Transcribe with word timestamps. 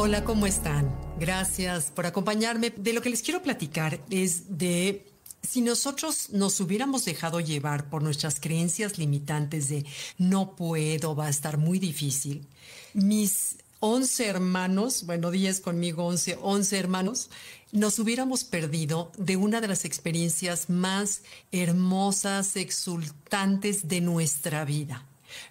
Hola, 0.00 0.22
¿cómo 0.22 0.46
están? 0.46 0.96
Gracias 1.18 1.90
por 1.90 2.06
acompañarme. 2.06 2.70
De 2.70 2.92
lo 2.92 3.02
que 3.02 3.10
les 3.10 3.20
quiero 3.20 3.42
platicar 3.42 4.00
es 4.10 4.56
de 4.56 5.10
si 5.42 5.60
nosotros 5.60 6.30
nos 6.30 6.60
hubiéramos 6.60 7.04
dejado 7.04 7.40
llevar 7.40 7.90
por 7.90 8.04
nuestras 8.04 8.38
creencias 8.38 8.96
limitantes 8.96 9.68
de 9.68 9.84
no 10.16 10.54
puedo, 10.54 11.16
va 11.16 11.26
a 11.26 11.30
estar 11.30 11.58
muy 11.58 11.80
difícil, 11.80 12.46
mis 12.94 13.56
11 13.80 14.26
hermanos, 14.26 15.04
bueno, 15.04 15.32
10 15.32 15.60
conmigo, 15.62 16.06
11, 16.06 16.38
11 16.42 16.78
hermanos, 16.78 17.28
nos 17.72 17.98
hubiéramos 17.98 18.44
perdido 18.44 19.10
de 19.18 19.36
una 19.36 19.60
de 19.60 19.66
las 19.66 19.84
experiencias 19.84 20.70
más 20.70 21.22
hermosas, 21.50 22.54
exultantes 22.54 23.88
de 23.88 24.00
nuestra 24.00 24.64
vida. 24.64 25.04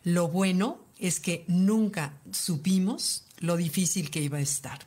Lo 0.05 0.29
bueno 0.29 0.79
es 0.99 1.19
que 1.19 1.43
nunca 1.49 2.13
supimos 2.31 3.26
lo 3.39 3.57
difícil 3.57 4.09
que 4.09 4.21
iba 4.21 4.37
a 4.37 4.41
estar. 4.41 4.79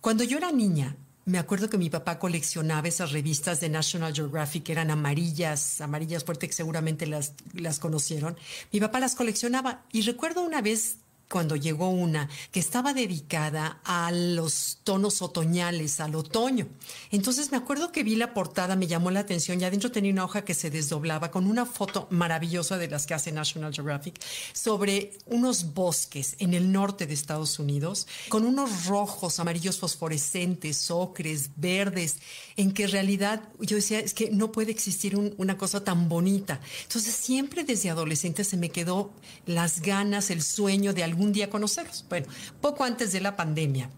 Cuando 0.00 0.24
yo 0.24 0.38
era 0.38 0.52
niña, 0.52 0.96
me 1.24 1.38
acuerdo 1.38 1.68
que 1.68 1.76
mi 1.76 1.90
papá 1.90 2.18
coleccionaba 2.18 2.88
esas 2.88 3.12
revistas 3.12 3.60
de 3.60 3.68
National 3.68 4.14
Geographic, 4.14 4.64
que 4.64 4.72
eran 4.72 4.90
amarillas, 4.90 5.80
amarillas 5.80 6.24
fuertes, 6.24 6.48
que 6.48 6.54
seguramente 6.54 7.06
las, 7.06 7.34
las 7.52 7.78
conocieron. 7.78 8.36
Mi 8.72 8.80
papá 8.80 8.98
las 8.98 9.14
coleccionaba 9.14 9.84
y 9.92 10.00
recuerdo 10.02 10.42
una 10.42 10.62
vez 10.62 10.96
cuando 11.28 11.56
llegó 11.56 11.90
una 11.90 12.28
que 12.50 12.60
estaba 12.60 12.94
dedicada 12.94 13.80
a 13.84 14.10
los 14.10 14.78
tonos 14.82 15.20
otoñales, 15.22 16.00
al 16.00 16.14
otoño. 16.14 16.66
Entonces 17.10 17.50
me 17.50 17.58
acuerdo 17.58 17.92
que 17.92 18.02
vi 18.02 18.16
la 18.16 18.32
portada, 18.32 18.76
me 18.76 18.86
llamó 18.86 19.10
la 19.10 19.20
atención 19.20 19.60
y 19.60 19.64
adentro 19.64 19.90
tenía 19.90 20.12
una 20.12 20.24
hoja 20.24 20.44
que 20.44 20.54
se 20.54 20.70
desdoblaba 20.70 21.30
con 21.30 21.46
una 21.46 21.66
foto 21.66 22.08
maravillosa 22.10 22.78
de 22.78 22.88
las 22.88 23.06
que 23.06 23.14
hace 23.14 23.30
National 23.32 23.74
Geographic 23.74 24.20
sobre 24.52 25.12
unos 25.26 25.74
bosques 25.74 26.36
en 26.38 26.54
el 26.54 26.72
norte 26.72 27.06
de 27.06 27.14
Estados 27.14 27.58
Unidos, 27.58 28.06
con 28.28 28.44
unos 28.44 28.86
rojos, 28.86 29.38
amarillos 29.38 29.78
fosforescentes, 29.78 30.90
ocres, 30.90 31.50
verdes, 31.56 32.16
en 32.56 32.72
que 32.72 32.84
en 32.84 32.90
realidad 32.90 33.42
yo 33.60 33.76
decía, 33.76 34.00
es 34.00 34.14
que 34.14 34.30
no 34.30 34.50
puede 34.50 34.70
existir 34.70 35.16
una 35.16 35.58
cosa 35.58 35.84
tan 35.84 36.08
bonita. 36.08 36.60
Entonces 36.82 37.14
siempre 37.14 37.64
desde 37.64 37.90
adolescente 37.90 38.44
se 38.44 38.56
me 38.56 38.70
quedó 38.70 39.12
las 39.46 39.80
ganas, 39.80 40.30
el 40.30 40.42
sueño 40.42 40.94
de 40.94 41.04
algún 41.04 41.17
algún 41.18 41.32
día 41.32 41.50
conocerlos. 41.50 42.04
Bueno, 42.08 42.28
poco 42.60 42.84
antes 42.84 43.10
de 43.10 43.20
la 43.20 43.34
pandemia 43.34 43.90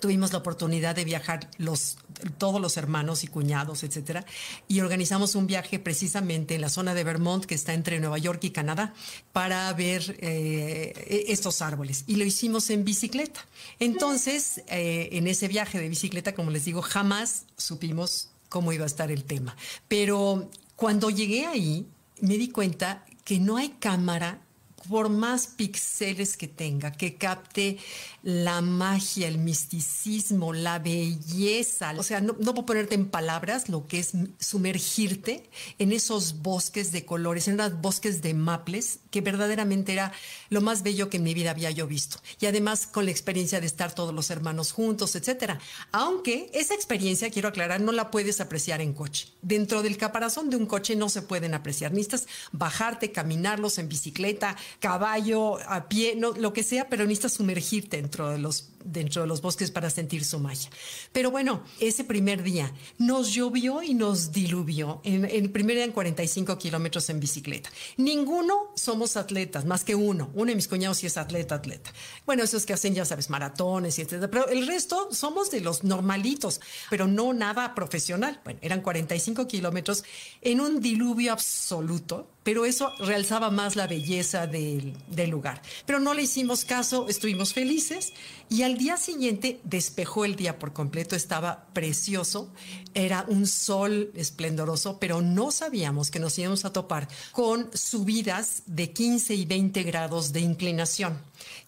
tuvimos 0.00 0.32
la 0.32 0.38
oportunidad 0.38 0.96
de 0.96 1.04
viajar 1.04 1.50
los, 1.58 1.98
todos 2.38 2.60
los 2.60 2.76
hermanos 2.78 3.24
y 3.24 3.26
cuñados, 3.26 3.84
etcétera, 3.84 4.24
y 4.66 4.80
organizamos 4.80 5.34
un 5.34 5.46
viaje 5.46 5.78
precisamente 5.78 6.54
en 6.54 6.62
la 6.62 6.70
zona 6.70 6.94
de 6.94 7.04
Vermont, 7.04 7.44
que 7.44 7.54
está 7.54 7.74
entre 7.74 8.00
Nueva 8.00 8.18
York 8.18 8.42
y 8.44 8.50
Canadá, 8.50 8.94
para 9.32 9.72
ver 9.74 10.16
eh, 10.18 10.92
e-, 10.96 11.32
estos 11.32 11.60
árboles. 11.62 12.04
Y 12.06 12.16
lo 12.16 12.24
hicimos 12.24 12.70
en 12.70 12.84
bicicleta. 12.84 13.46
Entonces, 13.78 14.62
eh, 14.68 15.10
en 15.12 15.26
ese 15.26 15.46
viaje 15.46 15.78
de 15.78 15.88
bicicleta, 15.88 16.34
como 16.34 16.50
les 16.50 16.64
digo, 16.64 16.80
jamás 16.80 17.44
supimos 17.56 18.30
cómo 18.48 18.72
iba 18.72 18.84
a 18.84 18.86
estar 18.86 19.12
el 19.12 19.24
tema. 19.24 19.56
Pero 19.88 20.50
cuando 20.74 21.10
llegué 21.10 21.46
ahí, 21.46 21.86
me 22.20 22.38
di 22.38 22.48
cuenta 22.48 23.04
que 23.24 23.38
no 23.38 23.56
hay 23.56 23.68
cámara 23.68 24.40
por 24.88 25.08
más 25.08 25.46
píxeles 25.46 26.36
que 26.36 26.48
tenga, 26.48 26.92
que 26.92 27.16
capte 27.16 27.78
la 28.22 28.60
magia, 28.60 29.28
el 29.28 29.38
misticismo, 29.38 30.52
la 30.52 30.78
belleza. 30.78 31.94
O 31.98 32.02
sea, 32.02 32.20
no, 32.20 32.34
puedo 32.36 32.66
ponerte 32.66 32.94
en 32.94 33.08
palabras 33.08 33.68
lo 33.68 33.86
que 33.86 33.98
es 33.98 34.12
sumergirte 34.38 35.48
en 35.78 35.92
esos 35.92 36.42
bosques 36.42 36.92
de 36.92 37.04
colores, 37.04 37.48
en 37.48 37.58
esos 37.58 37.80
bosques 37.80 38.22
de 38.22 38.34
maples, 38.34 39.00
que 39.10 39.20
verdaderamente 39.20 39.92
era 39.92 40.12
lo 40.50 40.60
más 40.60 40.82
bello 40.82 41.10
que 41.10 41.16
en 41.16 41.24
mi 41.24 41.34
vida 41.34 41.50
había 41.50 41.70
yo 41.70 41.86
visto. 41.86 42.18
Y 42.40 42.46
además 42.46 42.86
con 42.86 43.04
la 43.04 43.10
experiencia 43.10 43.60
de 43.60 43.66
estar 43.66 43.94
todos 43.94 44.14
los 44.14 44.30
hermanos 44.30 44.72
juntos, 44.72 45.16
etcétera. 45.16 45.58
Aunque 45.90 46.50
esa 46.54 46.74
experiencia, 46.74 47.30
quiero 47.30 47.48
aclarar, 47.48 47.80
no 47.80 47.92
la 47.92 48.10
puedes 48.10 48.40
apreciar 48.40 48.80
en 48.80 48.92
coche. 48.92 49.28
Dentro 49.42 49.82
del 49.82 49.96
caparazón 49.96 50.50
de 50.50 50.56
un 50.56 50.66
coche 50.66 50.96
no 50.96 51.08
se 51.08 51.22
pueden 51.22 51.54
apreciar. 51.54 51.92
Necesitas 51.92 52.26
bajarte, 52.52 53.12
caminarlos 53.12 53.78
en 53.78 53.88
bicicleta, 53.88 54.56
caballo, 54.80 55.58
a 55.68 55.88
pie, 55.88 56.14
no, 56.16 56.32
lo 56.32 56.52
que 56.52 56.62
sea, 56.62 56.88
pero 56.88 57.04
necesitas 57.04 57.34
sumergirte 57.34 57.96
dentro 57.96 58.30
de 58.30 58.38
los 58.38 58.71
dentro 58.84 59.22
de 59.22 59.28
los 59.28 59.40
bosques 59.40 59.70
para 59.70 59.90
sentir 59.90 60.24
su 60.24 60.38
magia. 60.38 60.70
Pero 61.12 61.30
bueno, 61.30 61.64
ese 61.80 62.04
primer 62.04 62.42
día 62.42 62.72
nos 62.98 63.32
llovió 63.32 63.82
y 63.82 63.94
nos 63.94 64.32
diluvió. 64.32 65.00
En, 65.04 65.24
el 65.24 65.50
primer 65.50 65.76
día 65.76 65.84
en 65.84 65.92
45 65.92 66.58
kilómetros 66.58 67.08
en 67.10 67.20
bicicleta. 67.20 67.70
Ninguno 67.96 68.72
somos 68.74 69.16
atletas, 69.16 69.64
más 69.64 69.84
que 69.84 69.94
uno. 69.94 70.30
Uno 70.34 70.50
de 70.50 70.56
mis 70.56 70.68
cuñados 70.68 70.98
sí 70.98 71.06
es 71.06 71.16
atleta, 71.16 71.56
atleta. 71.56 71.92
Bueno, 72.26 72.42
esos 72.42 72.66
que 72.66 72.72
hacen, 72.72 72.94
ya 72.94 73.04
sabes, 73.04 73.30
maratones 73.30 73.98
y 73.98 74.02
etcétera. 74.02 74.30
Pero 74.30 74.48
el 74.48 74.66
resto 74.66 75.08
somos 75.12 75.50
de 75.50 75.60
los 75.60 75.84
normalitos, 75.84 76.60
pero 76.90 77.06
no 77.06 77.32
nada 77.32 77.74
profesional. 77.74 78.40
Bueno, 78.44 78.60
eran 78.62 78.80
45 78.80 79.46
kilómetros 79.46 80.04
en 80.40 80.60
un 80.60 80.80
diluvio 80.80 81.32
absoluto 81.32 82.28
pero 82.42 82.64
eso 82.64 82.92
realzaba 82.98 83.50
más 83.50 83.76
la 83.76 83.86
belleza 83.86 84.46
del, 84.46 84.94
del, 85.08 85.30
lugar. 85.30 85.62
Pero 85.86 86.00
no 86.00 86.12
le 86.14 86.22
hicimos 86.22 86.64
caso, 86.64 87.08
estuvimos 87.08 87.52
felices 87.52 88.12
y 88.48 88.62
al 88.62 88.71
día 88.78 88.96
siguiente 88.96 89.60
despejó 89.64 90.24
el 90.24 90.36
día 90.36 90.58
por 90.58 90.72
completo, 90.72 91.16
estaba 91.16 91.66
precioso, 91.72 92.52
era 92.94 93.24
un 93.28 93.46
sol 93.46 94.10
esplendoroso, 94.14 94.98
pero 94.98 95.20
no 95.20 95.50
sabíamos 95.50 96.10
que 96.10 96.20
nos 96.20 96.38
íbamos 96.38 96.64
a 96.64 96.72
topar 96.72 97.08
con 97.32 97.70
subidas 97.76 98.62
de 98.66 98.92
15 98.92 99.34
y 99.34 99.46
20 99.46 99.82
grados 99.82 100.32
de 100.32 100.40
inclinación. 100.40 101.18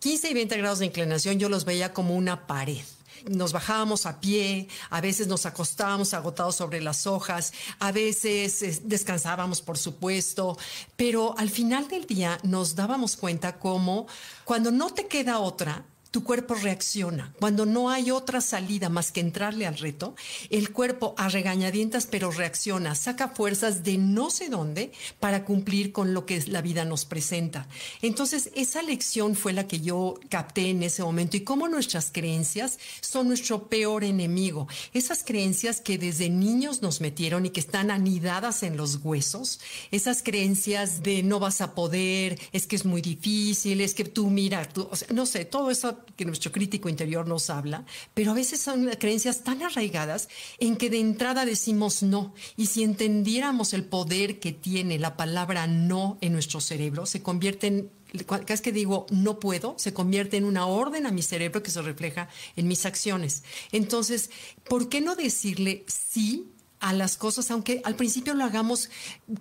15 0.01 0.31
y 0.31 0.35
20 0.35 0.57
grados 0.59 0.79
de 0.79 0.87
inclinación 0.87 1.39
yo 1.39 1.49
los 1.49 1.65
veía 1.65 1.93
como 1.93 2.15
una 2.15 2.47
pared 2.47 2.83
nos 3.27 3.53
bajábamos 3.53 4.07
a 4.07 4.21
pie, 4.21 4.69
a 4.91 5.01
veces 5.01 5.27
nos 5.27 5.47
acostábamos 5.47 6.15
agotados 6.15 6.57
sobre 6.57 6.81
las 6.81 7.07
hojas, 7.07 7.53
a 7.79 7.93
veces 7.93 8.83
descansábamos, 8.85 9.63
por 9.63 9.79
supuesto, 9.79 10.59
pero 10.97 11.35
al 11.39 11.51
final 11.51 11.89
del 11.89 12.07
día 12.07 12.39
nos 12.43 12.75
dábamos 12.75 13.17
cuenta 13.17 13.59
cómo 13.59 14.07
cuando 14.45 14.71
no 14.71 14.91
te 14.91 15.07
queda 15.07 15.39
otra, 15.39 15.87
tu 16.15 16.23
cuerpo 16.23 16.55
reacciona. 16.55 17.35
Cuando 17.41 17.67
no 17.67 17.91
hay 17.91 18.13
otra 18.13 18.41
salida 18.41 18.89
más 18.89 19.11
que 19.11 19.19
entrarle 19.19 19.67
al 19.67 19.77
reto, 19.77 20.15
el 20.49 20.71
cuerpo 20.71 21.13
a 21.19 21.29
regañadientas 21.29 22.07
pero 22.07 22.31
reacciona, 22.31 22.95
saca 22.95 23.31
fuerzas 23.31 23.83
de 23.83 23.99
no 23.99 24.31
sé 24.31 24.49
dónde 24.49 24.93
para 25.19 25.45
cumplir 25.45 25.91
con 25.91 26.15
lo 26.15 26.25
que 26.25 26.41
la 26.47 26.63
vida 26.63 26.85
nos 26.85 27.05
presenta. 27.05 27.67
Entonces, 28.01 28.51
esa 28.55 28.81
lección 28.83 29.35
fue 29.35 29.53
la 29.53 29.67
que 29.67 29.81
yo 29.81 30.15
capté 30.29 30.71
en 30.71 30.85
ese 30.85 31.03
momento 31.03 31.37
y 31.37 31.41
cómo 31.41 31.67
nuestras 31.67 32.13
creencias 32.13 32.79
son 33.01 33.27
nuestro 33.27 33.67
peor 33.67 34.05
enemigo. 34.05 34.69
Esas 34.93 35.25
creencias 35.25 35.81
que 35.81 35.99
desde 35.99 36.31
niños 36.31 36.81
nos 36.81 37.01
metieron 37.01 37.45
y 37.45 37.51
que 37.51 37.59
están 37.59 37.91
anidadas 37.91 38.63
en 38.63 38.77
los 38.77 39.01
huesos, 39.03 39.59
esas 39.91 40.23
creencias 40.23 41.03
de 41.03 41.25
no 41.25 41.41
vas 41.41 41.61
a 41.61 41.75
poder, 41.75 42.39
es 42.53 42.69
que 42.69 42.77
es 42.77 42.85
muy 42.85 43.03
difícil, 43.03 43.81
es 43.81 43.95
que 43.95 44.05
tú 44.05 44.31
mira, 44.31 44.69
tú, 44.69 44.89
no 45.13 45.27
sé, 45.27 45.45
todo 45.45 45.73
eso 45.73 46.04
que 46.17 46.25
nuestro 46.25 46.53
crítico 46.53 46.89
interior 46.89 47.27
nos 47.27 47.51
habla, 47.51 47.85
pero 48.15 48.31
a 48.31 48.35
veces 48.35 48.61
son 48.61 48.89
creencias 48.99 49.43
tan 49.43 49.63
arraigadas 49.63 50.29
en 50.59 50.77
que 50.77 50.91
de 50.91 51.01
entrada 51.01 51.45
decimos 51.45 52.03
no. 52.03 52.35
Y 52.57 52.67
si 52.67 52.83
entendiéramos 52.83 53.73
el 53.73 53.85
poder 53.85 54.41
que 54.41 54.53
tiene 54.53 54.99
la 54.99 55.17
palabra 55.17 55.67
no 55.67 56.19
en 56.21 56.33
nuestro 56.33 56.61
cerebro, 56.61 57.07
se 57.07 57.23
convierte 57.23 57.67
en 57.67 57.91
cada 58.27 58.45
vez 58.45 58.61
que 58.61 58.71
digo 58.71 59.07
no 59.11 59.41
puedo, 59.41 59.75
se 59.77 59.93
convierte 59.93 60.37
en 60.37 60.45
una 60.45 60.67
orden 60.67 61.07
a 61.07 61.11
mi 61.11 61.23
cerebro 61.23 61.63
que 61.63 61.73
se 61.73 61.83
refleja 61.83 62.29
en 62.55 62.69
mis 62.69 62.87
acciones. 62.87 63.43
Entonces, 63.73 64.31
¿por 64.69 64.89
qué 64.89 65.01
no 65.01 65.17
decirle 65.17 65.85
sí 65.89 66.54
a 66.85 66.93
las 66.93 67.17
cosas, 67.17 67.51
aunque 67.51 67.81
al 67.85 67.97
principio 67.97 68.35
lo 68.35 68.45
hagamos 68.45 68.91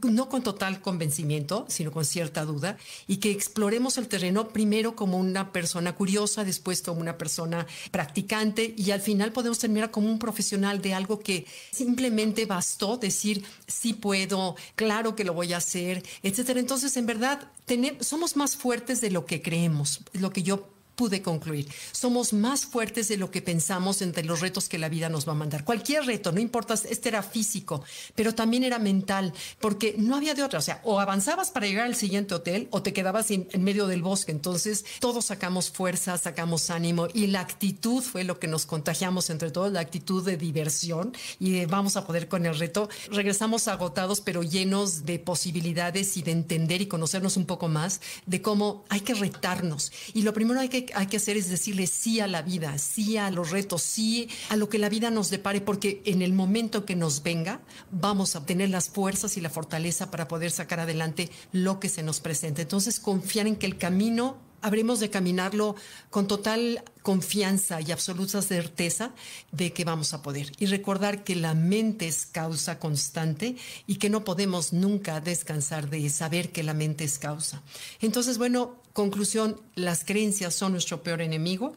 no 0.02 0.30
con 0.30 0.44
total 0.44 0.80
convencimiento, 0.80 1.66
sino 1.68 1.92
con 1.92 2.06
cierta 2.06 2.46
duda, 2.46 2.78
y 3.06 3.18
que 3.18 3.32
exploremos 3.32 3.98
el 3.98 4.08
terreno 4.08 4.48
primero 4.48 4.96
como 4.96 5.18
una 5.18 5.52
persona 5.52 5.94
curiosa, 5.94 6.46
después 6.46 6.82
como 6.82 7.02
una 7.02 7.18
persona 7.18 7.68
practicante, 7.92 8.74
y 8.78 8.92
al 8.92 9.02
final 9.02 9.34
podemos 9.34 9.60
terminar 9.60 9.92
como 9.92 10.08
un 10.08 10.20
profesional 10.20 10.82
de 10.82 10.94
algo 10.94 11.20
que 11.20 11.46
simplemente 11.70 12.46
bastó 12.46 12.96
decir, 12.96 13.44
sí 13.68 13.92
puedo, 13.92 14.56
claro 14.76 15.18
que 15.18 15.26
lo 15.26 15.34
voy 15.34 15.52
a 15.52 15.58
hacer, 15.58 16.02
etcétera. 16.24 16.62
Entonces, 16.62 16.96
en 16.96 17.08
verdad, 17.08 17.52
somos 18.00 18.38
más 18.38 18.56
fuertes 18.56 19.02
de 19.02 19.12
lo 19.12 19.26
que 19.26 19.42
creemos, 19.42 20.00
lo 20.14 20.32
que 20.32 20.44
yo 20.44 20.70
pude 21.04 21.22
concluir. 21.22 21.68
Somos 21.92 22.32
más 22.32 22.66
fuertes 22.66 23.10
de 23.10 23.18
lo 23.18 23.30
que 23.30 23.42
pensamos 23.42 24.02
entre 24.02 24.24
los 24.24 24.40
retos 24.40 24.70
que 24.70 24.78
la 24.78 24.88
vida 24.88 25.10
nos 25.10 25.28
va 25.28 25.34
a 25.34 25.36
mandar. 25.36 25.66
Cualquier 25.66 26.06
reto, 26.06 26.32
no 26.32 26.40
importa, 26.40 26.76
este 26.76 27.10
era 27.10 27.22
físico, 27.22 27.84
pero 28.16 28.34
también 28.34 28.64
era 28.64 28.80
mental, 28.80 29.34
porque 29.60 29.96
no 29.98 30.16
había 30.16 30.34
de 30.34 30.44
otra. 30.44 30.60
O 30.60 30.62
sea, 30.62 30.80
o 30.86 31.02
avanzabas 31.02 31.52
para 31.52 31.68
llegar 31.68 31.88
al 31.88 31.98
siguiente 31.98 32.36
hotel 32.36 32.70
o 32.72 32.82
te 32.82 32.94
quedabas 32.94 33.32
en, 33.32 33.50
medio 33.58 33.88
del 33.88 34.02
bosque. 34.02 34.32
Entonces, 34.32 34.86
todos 35.02 35.26
sacamos 35.26 35.72
fuerza, 35.72 36.18
sacamos 36.18 36.70
ánimo 36.70 37.10
y 37.14 37.28
la 37.28 37.42
actitud 37.42 38.02
fue 38.02 38.24
lo 38.24 38.40
que 38.40 38.48
nos 38.48 38.66
contagiamos 38.66 39.30
entre 39.30 39.52
todos, 39.52 39.74
la 39.74 39.82
actitud 39.82 40.26
de 40.26 40.38
diversión 40.38 41.12
y 41.38 41.66
vamos 41.66 41.98
a 41.98 42.08
poder 42.08 42.30
con 42.30 42.46
el 42.46 42.58
reto. 42.58 42.88
Regresamos 43.12 43.68
agotados, 43.68 44.22
pero 44.22 44.42
llenos 44.42 45.04
de 45.04 45.20
posibilidades 45.20 46.16
y 46.16 46.22
de 46.22 46.32
entender 46.32 46.82
y 46.82 46.86
conocernos 46.86 47.36
un 47.36 47.46
poco 47.46 47.68
más 47.68 48.00
de 48.26 48.42
cómo 48.42 48.86
hay 48.88 49.02
que 49.02 49.16
retarnos. 49.16 49.92
Y 50.14 50.22
lo 50.22 50.32
primero 50.32 50.62
hay 50.62 50.70
que 50.70 50.93
hay 50.96 51.08
que 51.08 51.18
hacer 51.18 51.38
es 51.38 51.50
decirle 51.50 51.88
sí 51.88 52.20
a 52.20 52.28
la 52.28 52.42
vida, 52.42 52.78
sí 52.78 53.18
a 53.18 53.32
los 53.32 53.52
retos, 53.52 53.82
sí 53.82 54.30
a 54.50 54.56
lo 54.56 54.70
que 54.70 54.80
la 54.80 54.90
vida 54.90 55.12
nos 55.12 55.30
depare, 55.30 55.62
porque 55.62 56.02
en 56.06 56.22
el 56.22 56.34
momento 56.34 56.86
que 56.86 56.96
nos 56.96 57.24
venga, 57.24 57.62
vamos 57.92 58.36
a 58.36 58.46
tener 58.46 58.70
las 58.70 58.90
fuerzas 58.90 59.38
y 59.38 59.42
la 59.42 59.50
fortaleza 59.50 60.12
para 60.12 60.28
poder 60.28 60.52
sacar 60.52 60.80
adelante 60.80 61.30
lo 61.52 61.80
que 61.80 61.90
se 61.90 62.04
nos 62.04 62.20
presenta. 62.20 62.62
Entonces, 62.62 63.00
confiar 63.00 63.48
en 63.48 63.56
que 63.56 63.66
el 63.66 63.78
camino 63.78 64.38
habremos 64.64 65.00
de 65.00 65.10
caminarlo 65.10 65.76
con 66.10 66.28
total 66.28 66.84
confianza 67.04 67.82
y 67.82 67.92
absoluta 67.92 68.42
certeza 68.42 69.12
de 69.52 69.74
que 69.74 69.86
vamos 69.86 70.14
a 70.14 70.22
poder. 70.24 70.52
Y 70.58 70.66
recordar 70.66 71.24
que 71.24 71.36
la 71.36 71.54
mente 71.54 72.08
es 72.08 72.26
causa 72.26 72.80
constante 72.80 73.56
y 73.86 73.98
que 73.98 74.10
no 74.10 74.24
podemos 74.24 74.74
nunca 74.74 75.20
descansar 75.22 75.90
de 75.90 76.10
saber 76.10 76.52
que 76.52 76.64
la 76.64 76.74
mente 76.74 77.04
es 77.04 77.20
causa. 77.20 77.62
Entonces, 78.02 78.38
bueno, 78.38 78.78
conclusión, 78.94 79.62
las 79.76 80.04
creencias 80.06 80.56
son 80.56 80.72
nuestro 80.72 81.04
peor 81.04 81.22
enemigo. 81.22 81.76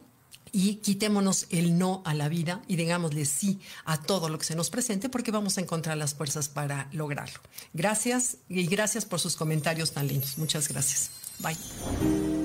Y 0.53 0.75
quitémonos 0.75 1.45
el 1.49 1.77
no 1.77 2.01
a 2.05 2.13
la 2.13 2.29
vida 2.29 2.61
y 2.69 2.77
digámosle 2.77 3.25
sí 3.25 3.59
a 3.83 4.01
todo 4.01 4.29
lo 4.29 4.39
que 4.39 4.45
se 4.45 4.55
nos 4.55 4.69
presente 4.69 5.09
porque 5.09 5.29
vamos 5.29 5.57
a 5.57 5.61
encontrar 5.61 5.97
las 5.97 6.15
fuerzas 6.15 6.47
para 6.47 6.87
lograrlo. 6.93 7.41
Gracias 7.73 8.37
y 8.47 8.65
gracias 8.65 9.05
por 9.05 9.19
sus 9.19 9.35
comentarios 9.35 9.91
tan 9.91 10.07
lindos. 10.07 10.37
Muchas 10.37 10.69
gracias. 10.69 11.11
Bye. 11.39 12.36